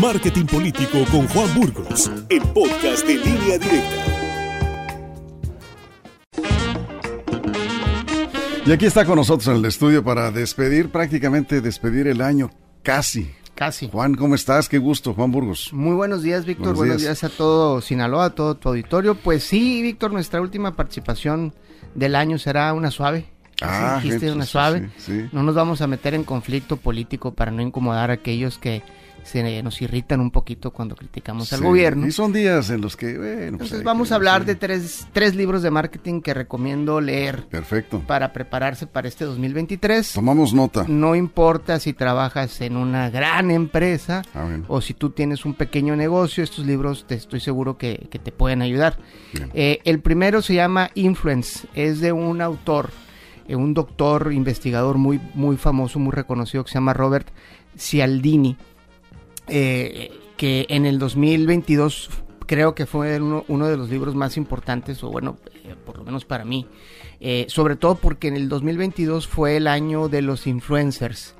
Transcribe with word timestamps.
Marketing 0.00 0.46
Político 0.46 1.04
con 1.10 1.26
Juan 1.28 1.54
Burgos, 1.54 2.10
el 2.30 2.40
podcast 2.42 3.06
de 3.06 3.14
línea 3.16 3.58
directa. 3.58 4.04
Y 8.64 8.72
aquí 8.72 8.86
está 8.86 9.04
con 9.04 9.16
nosotros 9.16 9.48
en 9.48 9.56
el 9.56 9.64
estudio 9.66 10.02
para 10.02 10.30
despedir, 10.30 10.88
prácticamente 10.90 11.60
despedir 11.60 12.06
el 12.06 12.20
año 12.22 12.50
casi. 12.82 13.30
Casi. 13.54 13.88
Juan, 13.90 14.14
¿cómo 14.14 14.34
estás? 14.34 14.68
Qué 14.68 14.78
gusto, 14.78 15.12
Juan 15.14 15.30
Burgos. 15.30 15.72
Muy 15.72 15.94
buenos 15.94 16.22
días, 16.22 16.46
Víctor. 16.46 16.68
Buenos 16.74 16.78
Buenos, 16.78 17.02
días. 17.02 17.20
días. 17.20 17.32
a 17.32 17.36
todo 17.36 17.80
Sinaloa, 17.80 18.26
a 18.26 18.30
todo 18.30 18.54
tu 18.56 18.70
auditorio. 18.70 19.14
Pues 19.14 19.44
sí, 19.44 19.82
Víctor, 19.82 20.12
nuestra 20.12 20.40
última 20.40 20.74
participación 20.74 21.52
del 21.94 22.14
año 22.16 22.38
será 22.38 22.72
una 22.72 22.90
suave. 22.90 23.26
Ah, 23.60 23.98
Sí, 24.00 24.04
dijiste 24.08 24.26
gente, 24.26 24.36
una 24.36 24.46
suave. 24.46 24.90
sí, 24.96 25.22
sí. 25.22 25.28
No 25.32 25.42
nos 25.42 25.54
vamos 25.54 25.82
a 25.82 25.86
meter 25.86 26.14
en 26.14 26.24
conflicto 26.24 26.76
político 26.78 27.34
para 27.34 27.50
no 27.50 27.60
incomodar 27.62 28.10
a 28.10 28.14
aquellos 28.14 28.58
que 28.58 28.82
se 29.24 29.62
nos 29.62 29.80
irritan 29.82 30.20
un 30.20 30.30
poquito 30.30 30.70
cuando 30.72 30.94
criticamos 30.96 31.52
al 31.52 31.62
gobierno. 31.62 32.06
Y 32.06 32.12
son 32.12 32.32
días 32.32 32.70
en 32.70 32.80
los 32.80 32.96
que, 32.96 33.16
bueno, 33.16 33.58
pues 33.58 33.70
Entonces 33.72 33.82
vamos 33.84 34.08
que- 34.08 34.14
a 34.14 34.16
hablar 34.16 34.40
sí. 34.42 34.46
de 34.48 34.54
tres, 34.56 35.06
tres 35.12 35.34
libros 35.34 35.62
de 35.62 35.70
marketing 35.70 36.20
que 36.20 36.34
recomiendo 36.34 37.00
leer 37.00 37.44
Perfecto. 37.48 38.00
para 38.06 38.32
prepararse 38.32 38.86
para 38.86 39.08
este 39.08 39.24
2023. 39.24 40.12
Tomamos 40.12 40.52
nota. 40.52 40.84
No 40.88 41.14
importa 41.14 41.78
si 41.80 41.92
trabajas 41.92 42.60
en 42.60 42.76
una 42.76 43.10
gran 43.10 43.50
empresa 43.50 44.22
Ah, 44.34 44.46
o 44.68 44.80
si 44.80 44.94
tú 44.94 45.10
tienes 45.10 45.44
un 45.44 45.54
pequeño 45.54 45.94
negocio, 45.96 46.42
estos 46.44 46.66
libros 46.66 47.04
te 47.06 47.14
estoy 47.14 47.40
seguro 47.40 47.78
que, 47.78 48.08
que 48.10 48.18
te 48.18 48.32
pueden 48.32 48.62
ayudar. 48.62 48.98
Eh, 49.54 49.80
el 49.84 50.00
primero 50.00 50.42
se 50.42 50.54
llama 50.54 50.90
Influence, 50.94 51.66
es 51.74 52.00
de 52.00 52.12
un 52.12 52.40
autor, 52.42 52.90
eh, 53.48 53.56
un 53.56 53.72
doctor 53.74 54.32
investigador 54.32 54.98
muy, 54.98 55.20
muy 55.34 55.56
famoso, 55.56 55.98
muy 55.98 56.12
reconocido, 56.12 56.64
que 56.64 56.70
se 56.70 56.74
llama 56.74 56.92
Robert 56.92 57.28
Cialdini, 57.76 58.56
eh, 59.48 60.10
que 60.36 60.66
en 60.68 60.86
el 60.86 60.98
2022 60.98 62.10
creo 62.46 62.74
que 62.74 62.86
fue 62.86 63.20
uno, 63.20 63.68
de 63.68 63.76
los 63.76 63.88
libros 63.88 64.14
más 64.14 64.36
importantes, 64.36 65.02
o 65.02 65.10
bueno, 65.10 65.38
eh, 65.64 65.74
por 65.86 65.98
lo 65.98 66.04
menos 66.04 66.24
para 66.24 66.44
mí, 66.44 66.66
eh, 67.20 67.46
sobre 67.48 67.76
todo 67.76 67.94
porque 67.94 68.28
en 68.28 68.36
el 68.36 68.48
2022 68.48 69.26
fue 69.26 69.56
el 69.56 69.66
año 69.66 70.08
de 70.08 70.22
los 70.22 70.46
influencers 70.46 71.34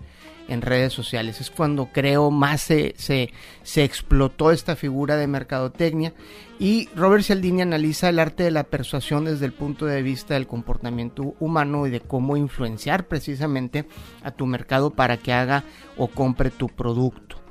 en 0.49 0.63
redes 0.63 0.93
sociales. 0.93 1.41
Es 1.41 1.51
cuando 1.51 1.91
creo 1.93 2.31
más 2.31 2.63
se, 2.63 2.95
se, 2.97 3.31
se 3.63 3.85
explotó 3.85 4.51
esta 4.51 4.77
figura 4.77 5.17
de 5.17 5.27
mercadotecnia 5.27 6.15
y 6.59 6.89
Robert 6.95 7.25
Cialdini 7.25 7.63
analiza 7.63 8.09
el 8.09 8.19
arte 8.19 8.45
de 8.45 8.51
la 8.51 8.65
persuasión 8.65 9.25
desde 9.25 9.47
el 9.47 9.53
punto 9.53 9.87
de 9.87 10.03
vista 10.03 10.35
del 10.35 10.47
comportamiento 10.47 11.35
humano 11.41 11.87
y 11.87 11.91
de 11.91 12.01
cómo 12.01 12.37
influenciar 12.37 13.07
precisamente 13.07 13.85
a 14.23 14.31
tu 14.31 14.47
mercado 14.47 14.91
para 14.91 15.17
que 15.17 15.33
haga 15.33 15.65
o 15.97 16.09
compre 16.09 16.51
tu 16.51 16.69
producto. 16.69 17.42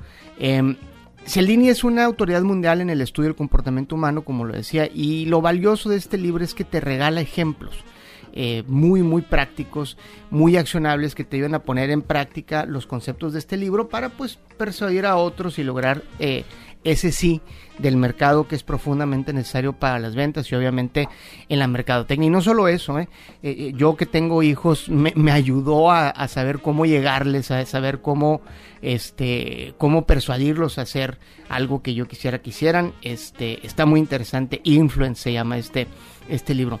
Eh, 0.42 0.76
Cialdini 1.24 1.68
es 1.68 1.84
una 1.84 2.04
autoridad 2.04 2.42
mundial 2.42 2.80
en 2.80 2.90
el 2.90 3.00
estudio 3.00 3.28
del 3.28 3.36
comportamiento 3.36 3.94
humano, 3.94 4.22
como 4.22 4.44
lo 4.44 4.54
decía, 4.54 4.88
y 4.92 5.24
lo 5.26 5.40
valioso 5.40 5.88
de 5.88 5.96
este 5.96 6.18
libro 6.18 6.42
es 6.42 6.52
que 6.52 6.64
te 6.64 6.80
regala 6.80 7.20
ejemplos 7.20 7.84
eh, 8.32 8.64
muy, 8.66 9.02
muy 9.02 9.22
prácticos, 9.22 9.96
muy 10.30 10.56
accionables 10.56 11.14
que 11.14 11.22
te 11.22 11.36
ayudan 11.36 11.54
a 11.54 11.62
poner 11.62 11.90
en 11.90 12.02
práctica 12.02 12.66
los 12.66 12.86
conceptos 12.86 13.34
de 13.34 13.38
este 13.38 13.56
libro 13.56 13.88
para 13.88 14.08
pues 14.08 14.38
persuadir 14.58 15.06
a 15.06 15.14
otros 15.16 15.60
y 15.60 15.62
lograr 15.62 16.02
eh, 16.18 16.44
ese 16.84 17.12
sí 17.12 17.40
del 17.78 17.96
mercado 17.96 18.46
que 18.46 18.54
es 18.54 18.62
profundamente 18.62 19.32
necesario 19.32 19.72
para 19.72 19.98
las 19.98 20.14
ventas 20.14 20.50
y 20.50 20.54
obviamente 20.54 21.08
en 21.48 21.58
la 21.58 21.66
mercadotecnia. 21.66 22.26
Y 22.26 22.30
no 22.30 22.40
solo 22.40 22.68
eso, 22.68 22.98
¿eh? 22.98 23.08
Eh, 23.42 23.56
eh, 23.58 23.72
yo 23.76 23.96
que 23.96 24.06
tengo 24.06 24.42
hijos 24.42 24.88
me, 24.88 25.32
ayudó 25.32 25.90
a, 25.90 26.28
saber 26.28 26.60
cómo 26.60 26.86
llegarles, 26.86 27.50
a 27.50 27.64
saber 27.66 28.00
cómo, 28.00 28.40
este, 28.82 29.74
cómo 29.78 30.06
persuadirlos 30.06 30.78
a 30.78 30.82
hacer 30.82 31.18
algo 31.48 31.82
que 31.82 31.94
yo 31.94 32.06
quisiera 32.06 32.40
que 32.40 32.50
hicieran. 32.50 32.92
Este, 33.02 33.66
está 33.66 33.86
muy 33.86 34.00
interesante. 34.00 34.60
Influence 34.64 35.22
se 35.22 35.32
llama 35.32 35.58
este, 35.58 35.86
este 36.28 36.54
libro. 36.54 36.80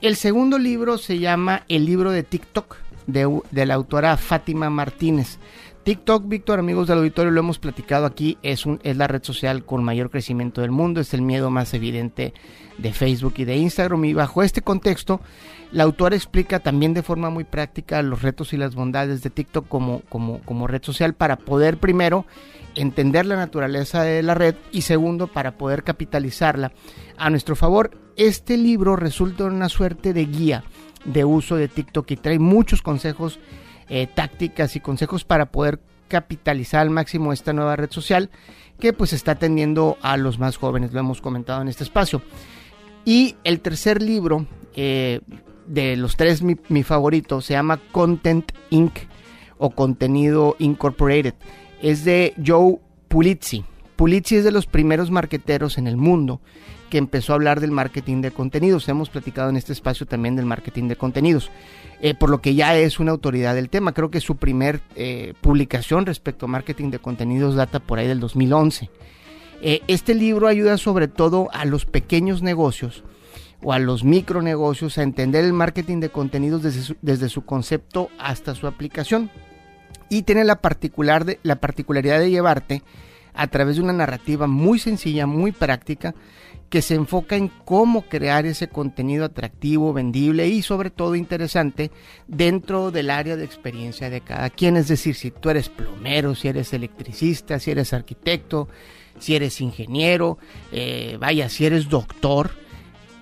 El 0.00 0.16
segundo 0.16 0.58
libro 0.58 0.96
se 0.96 1.18
llama 1.18 1.64
El 1.68 1.84
libro 1.84 2.12
de 2.12 2.22
TikTok 2.22 2.76
de 3.08 3.66
la 3.66 3.74
autora 3.74 4.16
Fátima 4.16 4.70
Martínez. 4.70 5.38
TikTok, 5.88 6.28
Víctor, 6.28 6.58
amigos 6.58 6.86
del 6.86 6.98
auditorio, 6.98 7.30
lo 7.30 7.40
hemos 7.40 7.58
platicado 7.58 8.04
aquí, 8.04 8.36
es, 8.42 8.66
la 8.84 9.06
red 9.06 9.22
social 9.22 9.64
con 9.64 9.82
mayor 9.82 10.10
crecimiento 10.10 10.60
del 10.60 10.70
mundo, 10.70 11.00
es 11.00 11.14
el 11.14 11.22
miedo 11.22 11.48
más 11.48 11.72
evidente 11.72 12.34
de 12.76 12.92
Facebook 12.92 13.32
y 13.38 13.46
de 13.46 13.56
Instagram. 13.56 14.04
Y 14.04 14.12
bajo 14.12 14.42
este 14.42 14.60
contexto, 14.60 15.22
la 15.72 15.84
autora 15.84 16.14
explica 16.14 16.60
también 16.60 16.92
de 16.92 17.02
forma 17.02 17.30
muy 17.30 17.44
práctica 17.44 18.02
los 18.02 18.20
retos 18.20 18.52
y 18.52 18.58
las 18.58 18.74
bondades 18.74 19.22
de 19.22 19.30
TikTok 19.30 19.66
como, 19.66 20.02
como, 20.10 20.40
como 20.40 20.66
red 20.66 20.82
social 20.82 21.14
para 21.14 21.36
poder 21.36 21.78
primero 21.78 22.26
entender 22.74 23.24
la 23.24 23.36
naturaleza 23.36 24.02
de 24.02 24.22
la 24.22 24.34
red 24.34 24.56
y 24.70 24.82
segundo 24.82 25.26
para 25.28 25.56
poder 25.56 25.84
capitalizarla 25.84 26.70
a 27.16 27.30
nuestro 27.30 27.56
favor. 27.56 27.92
Este 28.16 28.58
libro 28.58 28.94
resulta 28.94 29.44
una 29.44 29.70
suerte 29.70 30.12
de 30.12 30.26
guía 30.26 30.64
de 31.06 31.24
uso 31.24 31.56
de 31.56 31.68
TikTok 31.68 32.10
y 32.10 32.16
trae 32.16 32.38
muchos 32.38 32.82
consejos 32.82 33.40
eh, 33.88 34.06
tácticas 34.06 34.76
y 34.76 34.80
consejos 34.80 35.24
para 35.24 35.46
poder 35.46 35.80
capitalizar 36.08 36.80
al 36.80 36.90
máximo 36.90 37.32
esta 37.32 37.52
nueva 37.52 37.76
red 37.76 37.90
social 37.90 38.30
que 38.78 38.92
pues 38.92 39.12
está 39.12 39.32
atendiendo 39.32 39.98
a 40.02 40.16
los 40.16 40.38
más 40.38 40.56
jóvenes, 40.56 40.92
lo 40.92 41.00
hemos 41.00 41.20
comentado 41.20 41.62
en 41.62 41.68
este 41.68 41.84
espacio. 41.84 42.22
Y 43.04 43.36
el 43.44 43.60
tercer 43.60 44.02
libro, 44.02 44.46
eh, 44.74 45.20
de 45.66 45.96
los 45.96 46.16
tres 46.16 46.42
mi, 46.42 46.82
favorito, 46.82 47.40
se 47.40 47.54
llama 47.54 47.80
Content 47.92 48.52
Inc. 48.70 48.98
o 49.58 49.70
Contenido 49.70 50.56
Incorporated. 50.58 51.34
Es 51.82 52.04
de 52.04 52.34
Joe 52.44 52.78
Pulizzi. 53.08 53.64
Pulizzi 53.96 54.36
es 54.36 54.44
de 54.44 54.52
los 54.52 54.66
primeros 54.66 55.10
marqueteros 55.10 55.78
en 55.78 55.86
el 55.86 55.96
mundo 55.96 56.40
que 56.88 56.98
empezó 56.98 57.32
a 57.32 57.36
hablar 57.36 57.60
del 57.60 57.70
marketing 57.70 58.20
de 58.20 58.30
contenidos. 58.30 58.88
Hemos 58.88 59.10
platicado 59.10 59.50
en 59.50 59.56
este 59.56 59.72
espacio 59.72 60.06
también 60.06 60.36
del 60.36 60.46
marketing 60.46 60.88
de 60.88 60.96
contenidos, 60.96 61.50
eh, 62.00 62.14
por 62.14 62.30
lo 62.30 62.40
que 62.40 62.54
ya 62.54 62.76
es 62.76 62.98
una 62.98 63.12
autoridad 63.12 63.54
del 63.54 63.68
tema. 63.68 63.92
Creo 63.92 64.10
que 64.10 64.20
su 64.20 64.36
primer 64.36 64.80
eh, 64.96 65.34
publicación 65.40 66.06
respecto 66.06 66.46
a 66.46 66.48
marketing 66.48 66.90
de 66.90 66.98
contenidos 66.98 67.54
data 67.54 67.80
por 67.80 67.98
ahí 67.98 68.06
del 68.06 68.20
2011. 68.20 68.90
Eh, 69.60 69.80
este 69.88 70.14
libro 70.14 70.46
ayuda 70.46 70.78
sobre 70.78 71.08
todo 71.08 71.48
a 71.52 71.64
los 71.64 71.84
pequeños 71.84 72.42
negocios 72.42 73.02
o 73.62 73.72
a 73.72 73.78
los 73.78 74.04
micronegocios 74.04 74.98
a 74.98 75.02
entender 75.02 75.44
el 75.44 75.52
marketing 75.52 75.98
de 75.98 76.10
contenidos 76.10 76.62
desde 77.02 77.28
su, 77.28 77.44
concepto 77.44 78.08
hasta 78.18 78.54
su 78.54 78.66
aplicación. 78.66 79.30
Y 80.08 80.22
tiene 80.22 80.44
la, 80.44 80.60
la 81.42 81.56
particularidad 81.56 82.20
de 82.20 82.30
llevarte 82.30 82.82
a 83.34 83.46
través 83.46 83.76
de 83.76 83.82
una 83.82 83.92
narrativa 83.92 84.46
muy 84.46 84.78
sencilla, 84.78 85.26
muy 85.26 85.52
práctica, 85.52 86.14
que 86.68 86.82
se 86.82 86.94
enfoca 86.94 87.36
en 87.36 87.48
cómo 87.48 88.02
crear 88.02 88.44
ese 88.44 88.68
contenido 88.68 89.24
atractivo, 89.24 89.92
vendible 89.92 90.48
y 90.48 90.62
sobre 90.62 90.90
todo 90.90 91.14
interesante 91.14 91.90
dentro 92.26 92.90
del 92.90 93.10
área 93.10 93.36
de 93.36 93.44
experiencia 93.44 94.10
de 94.10 94.20
cada 94.20 94.50
quien. 94.50 94.76
Es 94.76 94.88
decir, 94.88 95.14
si 95.14 95.30
tú 95.30 95.50
eres 95.50 95.68
plomero, 95.70 96.34
si 96.34 96.48
eres 96.48 96.72
electricista, 96.72 97.58
si 97.58 97.70
eres 97.70 97.94
arquitecto, 97.94 98.68
si 99.18 99.34
eres 99.34 99.60
ingeniero, 99.60 100.38
eh, 100.70 101.16
vaya, 101.18 101.48
si 101.48 101.64
eres 101.64 101.88
doctor, 101.88 102.50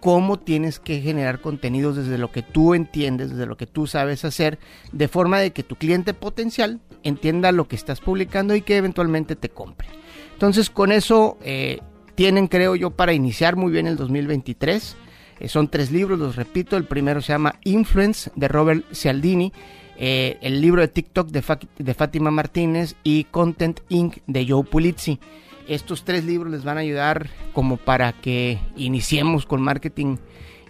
cómo 0.06 0.38
tienes 0.38 0.78
que 0.78 1.00
generar 1.00 1.40
contenidos 1.40 1.96
desde 1.96 2.16
lo 2.16 2.30
que 2.30 2.42
tú 2.42 2.74
entiendes, 2.74 3.30
desde 3.30 3.44
lo 3.44 3.56
que 3.56 3.66
tú 3.66 3.88
sabes 3.88 4.24
hacer, 4.24 4.60
de 4.92 5.08
forma 5.08 5.40
de 5.40 5.50
que 5.50 5.64
tu 5.64 5.74
cliente 5.74 6.14
potencial 6.14 6.78
entienda 7.02 7.50
lo 7.50 7.66
que 7.66 7.74
estás 7.74 8.00
publicando 8.00 8.54
y 8.54 8.62
que 8.62 8.76
eventualmente 8.76 9.34
te 9.34 9.48
compre. 9.48 9.88
Entonces, 10.32 10.70
con 10.70 10.92
eso 10.92 11.38
eh, 11.42 11.80
tienen, 12.14 12.46
creo 12.46 12.76
yo, 12.76 12.92
para 12.92 13.14
iniciar 13.14 13.56
muy 13.56 13.72
bien 13.72 13.88
el 13.88 13.96
2023. 13.96 14.96
Eh, 15.40 15.48
son 15.48 15.66
tres 15.66 15.90
libros, 15.90 16.20
los 16.20 16.36
repito. 16.36 16.76
El 16.76 16.84
primero 16.84 17.20
se 17.20 17.32
llama 17.32 17.58
Influence 17.64 18.30
de 18.36 18.46
Robert 18.46 18.84
Cialdini. 18.92 19.52
Eh, 19.96 20.38
el 20.40 20.60
libro 20.60 20.82
de 20.82 20.86
TikTok 20.86 21.30
de, 21.30 21.42
de, 21.78 21.94
Fátima 21.94 22.30
Martínez 22.30 22.94
y 23.02 23.24
Content 23.24 23.80
Inc. 23.88 24.18
de 24.28 24.46
Joe 24.48 24.62
Pulizzi. 24.62 25.18
Estos 25.68 26.04
tres 26.04 26.24
libros 26.24 26.52
les 26.52 26.64
van 26.64 26.78
a 26.78 26.80
ayudar 26.80 27.28
como 27.52 27.76
para 27.76 28.12
que 28.12 28.58
iniciemos 28.76 29.46
con 29.46 29.62
marketing 29.62 30.16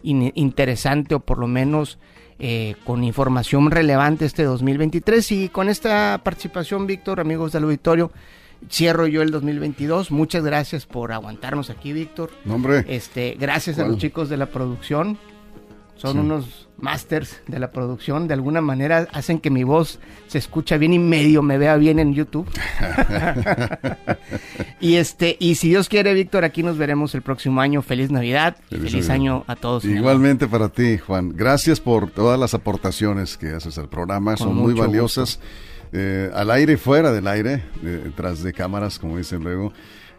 in 0.03 0.33
interesante 0.35 1.15
o 1.15 1.21
por 1.21 1.39
lo 1.39 1.47
menos 1.47 1.99
eh, 2.39 2.75
con 2.85 3.03
información 3.03 3.71
relevante 3.71 4.25
este 4.25 4.45
2023. 4.45 5.33
Y 5.33 5.49
con 5.49 5.69
esta 5.69 6.21
participación, 6.23 6.87
Víctor, 6.87 7.21
amigos 7.21 7.53
del 7.53 7.65
auditorio, 7.65 8.13
cierro 8.71 9.07
yo 9.07 9.23
el 9.23 9.31
2022. 9.31 10.11
Muchas 10.11 10.45
gracias 10.45 10.87
por 10.87 11.13
aguantarnos 11.13 11.71
aquí, 11.71 11.93
Víctor. 11.93 12.31
No, 12.45 12.55
hombre. 12.55 12.85
Este, 12.89 13.37
gracias 13.39 13.79
a 13.79 13.87
los 13.87 13.99
chicos 13.99 14.29
de 14.29 14.37
la 14.37 14.47
producción. 14.47 15.19
Son 15.97 16.13
sí. 16.13 16.19
unos 16.19 16.67
masters 16.79 17.41
de 17.47 17.59
la 17.59 17.71
producción. 17.71 18.29
De 18.29 18.35
alguna 18.35 18.61
manera 18.61 19.09
hacen 19.13 19.39
que 19.39 19.51
mi 19.51 19.65
voz 19.65 19.99
se 20.27 20.39
escucha 20.39 20.77
bien 20.77 20.93
y 20.93 20.99
medio 20.99 21.43
me 21.43 21.59
vea 21.59 21.77
bien 21.77 21.99
en 21.99 22.15
YouTube. 22.15 22.47
y 24.81 24.97
este, 24.97 25.37
y 25.41 25.55
si 25.55 25.69
Dios 25.69 25.89
quiere, 25.89 26.13
Víctor, 26.15 26.45
aquí 26.45 26.63
nos 26.63 26.77
veremos 26.77 27.15
el 27.15 27.23
próximo 27.23 27.61
año. 27.61 27.83
Feliz 27.83 28.11
Navidad 28.11 28.57
feliz, 28.69 28.85
y 28.85 28.91
feliz 28.91 29.11
año 29.11 29.45
a 29.47 29.57
todos. 29.57 29.85
Igualmente 29.85 30.47
para 30.47 30.69
ti, 30.69 30.99
Juan. 30.99 31.33
Gracias 31.35 31.81
por 31.81 32.11
todas 32.11 32.39
las 32.39 32.55
aportaciones 32.55 33.37
que 33.37 33.51
haces 33.51 33.79
al 33.79 33.89
programa. 33.89 34.37
Son 34.37 34.55
muy 34.55 34.75
valiosas. 34.75 35.41
Eh, 35.93 36.31
al 36.35 36.51
aire 36.51 36.75
y 36.75 36.77
fuera 36.77 37.13
del 37.13 37.29
aire, 37.29 37.65
detrás 37.81 38.43
de 38.43 38.53
cámaras, 38.53 38.99
como 38.99 39.17
dicen 39.17 39.43
luego. 39.43 39.73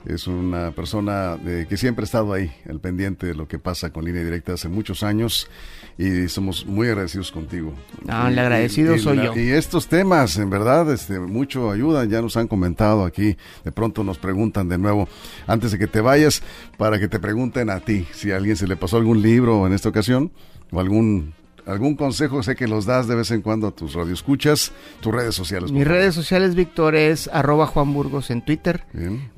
Es 0.07 0.25
una 0.25 0.71
persona 0.71 1.37
que 1.43 1.75
siempre 1.75 2.03
ha 2.03 2.05
estado 2.05 2.31
ahí, 2.31 2.49
al 2.69 2.79
pendiente 2.79 3.27
de 3.27 3.35
lo 3.35 3.47
que 3.47 3.59
pasa 3.59 3.91
con 3.91 4.05
línea 4.05 4.23
directa 4.23 4.53
hace 4.53 4.69
muchos 4.69 5.03
años 5.03 5.49
y 5.97 6.29
somos 6.29 6.65
muy 6.65 6.87
agradecidos 6.87 7.29
contigo. 7.31 7.73
Ah, 8.07 8.29
el 8.29 8.39
agradecido 8.39 8.97
soy 8.97 9.17
yo. 9.17 9.35
Y 9.35 9.49
estos 9.49 9.87
temas, 9.87 10.37
en 10.37 10.49
verdad, 10.49 10.89
este, 10.93 11.19
mucho 11.19 11.71
ayudan, 11.71 12.09
ya 12.09 12.21
nos 12.21 12.37
han 12.37 12.47
comentado 12.47 13.03
aquí, 13.03 13.35
de 13.65 13.71
pronto 13.73 14.03
nos 14.05 14.17
preguntan 14.17 14.69
de 14.69 14.77
nuevo, 14.77 15.09
antes 15.45 15.71
de 15.71 15.77
que 15.77 15.87
te 15.87 15.99
vayas, 15.99 16.41
para 16.77 16.99
que 16.99 17.09
te 17.09 17.19
pregunten 17.19 17.69
a 17.69 17.81
ti, 17.81 18.07
si 18.13 18.31
a 18.31 18.37
alguien 18.37 18.55
se 18.55 18.65
le 18.65 18.77
pasó 18.77 18.95
algún 18.95 19.21
libro 19.21 19.67
en 19.67 19.73
esta 19.73 19.89
ocasión, 19.89 20.31
o 20.71 20.79
algún 20.79 21.33
algún 21.67 21.95
consejo 21.95 22.41
sé 22.43 22.55
que 22.55 22.67
los 22.67 22.85
das 22.85 23.07
de 23.07 23.15
vez 23.15 23.31
en 23.31 23.41
cuando 23.41 23.67
a 23.67 23.71
tus 23.71 23.93
radioescuchas, 23.93 24.71
tus 25.01 25.13
redes 25.13 25.35
sociales. 25.35 25.71
Mis 25.71 25.85
redes 25.85 26.15
sociales, 26.15 26.55
Víctor, 26.55 26.95
es 26.95 27.29
arroba 27.31 27.67
Juan 27.67 27.93
Burgos 27.93 28.31
en 28.31 28.43
Twitter, 28.43 28.85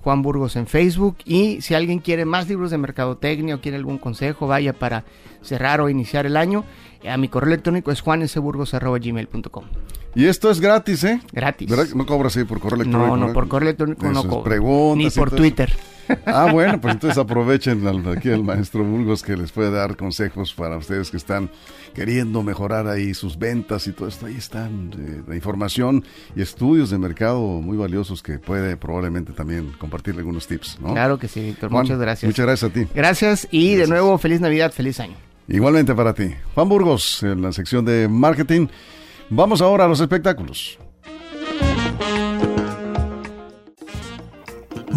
Juan 0.03 0.21
Burgos 0.21 0.55
en 0.55 0.67
Facebook 0.67 1.17
y 1.25 1.61
si 1.61 1.73
alguien 1.73 1.99
quiere 1.99 2.25
más 2.25 2.47
libros 2.47 2.71
de 2.71 2.77
mercadotecnia 2.77 3.55
o 3.55 3.61
quiere 3.61 3.77
algún 3.77 3.97
consejo, 3.97 4.47
vaya 4.47 4.73
para 4.73 5.03
cerrar 5.41 5.81
o 5.81 5.89
iniciar 5.89 6.25
el 6.25 6.37
año, 6.37 6.65
a 7.07 7.17
mi 7.17 7.29
correo 7.29 7.47
electrónico 7.47 7.91
es 7.91 8.01
juanesburgos.gmail.com. 8.01 9.65
Y 10.15 10.25
esto 10.25 10.49
es 10.49 10.59
gratis, 10.59 11.03
¿eh? 11.03 11.21
Gratis. 11.31 11.69
No 11.95 12.05
cobras 12.05 12.35
ahí 12.35 12.43
por 12.43 12.59
correo 12.59 12.81
electrónico. 12.81 13.17
No, 13.17 13.27
no, 13.27 13.33
por 13.33 13.47
correo 13.47 13.69
electrónico 13.69 14.07
no 14.09 14.23
cobro. 14.23 14.95
Ni 14.95 15.09
por 15.09 15.31
Twitter. 15.31 15.71
Ah, 16.25 16.49
bueno, 16.51 16.79
pues 16.79 16.93
entonces 16.93 17.17
aprovechen 17.17 17.85
aquí 18.07 18.29
al 18.29 18.43
maestro 18.43 18.83
Burgos 18.83 19.23
que 19.23 19.35
les 19.35 19.51
puede 19.51 19.71
dar 19.71 19.95
consejos 19.95 20.53
para 20.53 20.77
ustedes 20.77 21.11
que 21.11 21.17
están 21.17 21.49
queriendo 21.93 22.43
mejorar 22.43 22.87
ahí 22.87 23.13
sus 23.13 23.37
ventas 23.37 23.87
y 23.87 23.91
todo 23.91 24.07
esto. 24.07 24.25
Ahí 24.25 24.35
están 24.35 24.91
eh, 24.97 25.21
la 25.27 25.35
información 25.35 26.03
y 26.35 26.41
estudios 26.41 26.89
de 26.89 26.97
mercado 26.97 27.39
muy 27.39 27.77
valiosos 27.77 28.23
que 28.23 28.39
puede 28.39 28.77
probablemente 28.77 29.33
también 29.33 29.71
compartirle 29.77 30.19
algunos 30.19 30.47
tips, 30.47 30.79
¿no? 30.81 30.93
Claro 30.93 31.17
que 31.17 31.27
sí, 31.27 31.41
Víctor. 31.41 31.69
muchas 31.69 31.99
gracias. 31.99 32.27
Muchas 32.27 32.45
gracias 32.45 32.71
a 32.71 32.73
ti. 32.73 32.87
Gracias 32.93 33.47
y 33.51 33.75
de 33.75 33.87
nuevo 33.87 34.17
feliz 34.17 34.41
Navidad, 34.41 34.71
feliz 34.71 34.99
año. 34.99 35.15
Igualmente 35.47 35.95
para 35.95 36.13
ti. 36.13 36.35
Juan 36.53 36.69
Burgos, 36.69 37.23
en 37.23 37.41
la 37.41 37.51
sección 37.51 37.83
de 37.83 38.07
marketing. 38.07 38.67
Vamos 39.29 39.61
ahora 39.61 39.85
a 39.85 39.87
los 39.87 39.99
espectáculos. 39.99 40.77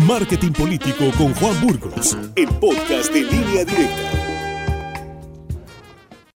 Marketing 0.06 0.52
Político 0.52 1.10
con 1.16 1.32
Juan 1.34 1.60
Burgos, 1.60 2.16
el 2.34 2.48
podcast 2.48 3.12
de 3.12 3.22
línea 3.22 3.64
directa. 3.64 4.31